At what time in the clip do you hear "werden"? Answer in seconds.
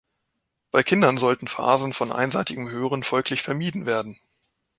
3.85-4.17